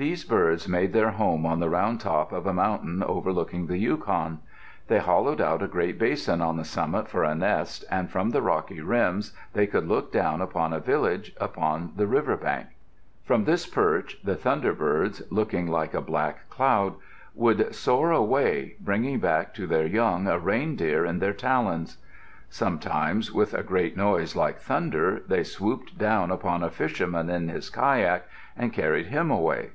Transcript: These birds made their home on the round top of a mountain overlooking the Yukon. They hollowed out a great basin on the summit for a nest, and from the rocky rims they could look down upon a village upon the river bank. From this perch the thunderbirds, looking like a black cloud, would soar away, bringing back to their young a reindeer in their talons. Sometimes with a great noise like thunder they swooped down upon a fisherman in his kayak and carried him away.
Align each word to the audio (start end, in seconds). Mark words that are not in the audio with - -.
These 0.00 0.22
birds 0.22 0.68
made 0.68 0.92
their 0.92 1.10
home 1.10 1.44
on 1.44 1.58
the 1.58 1.68
round 1.68 1.98
top 2.00 2.30
of 2.30 2.46
a 2.46 2.52
mountain 2.54 3.02
overlooking 3.02 3.66
the 3.66 3.78
Yukon. 3.78 4.38
They 4.86 4.98
hollowed 5.00 5.40
out 5.40 5.60
a 5.60 5.66
great 5.66 5.98
basin 5.98 6.40
on 6.40 6.56
the 6.56 6.62
summit 6.64 7.08
for 7.08 7.24
a 7.24 7.34
nest, 7.34 7.84
and 7.90 8.08
from 8.08 8.30
the 8.30 8.40
rocky 8.40 8.80
rims 8.80 9.32
they 9.54 9.66
could 9.66 9.88
look 9.88 10.12
down 10.12 10.40
upon 10.40 10.72
a 10.72 10.78
village 10.78 11.32
upon 11.40 11.94
the 11.96 12.06
river 12.06 12.36
bank. 12.36 12.68
From 13.24 13.42
this 13.42 13.66
perch 13.66 14.20
the 14.22 14.36
thunderbirds, 14.36 15.20
looking 15.32 15.66
like 15.66 15.94
a 15.94 16.00
black 16.00 16.48
cloud, 16.48 16.94
would 17.34 17.74
soar 17.74 18.12
away, 18.12 18.76
bringing 18.78 19.18
back 19.18 19.52
to 19.54 19.66
their 19.66 19.86
young 19.88 20.28
a 20.28 20.38
reindeer 20.38 21.04
in 21.04 21.18
their 21.18 21.32
talons. 21.34 21.98
Sometimes 22.48 23.32
with 23.32 23.52
a 23.52 23.64
great 23.64 23.96
noise 23.96 24.36
like 24.36 24.60
thunder 24.60 25.22
they 25.26 25.42
swooped 25.42 25.98
down 25.98 26.30
upon 26.30 26.62
a 26.62 26.70
fisherman 26.70 27.28
in 27.28 27.48
his 27.48 27.68
kayak 27.68 28.28
and 28.56 28.72
carried 28.72 29.06
him 29.06 29.28
away. 29.32 29.70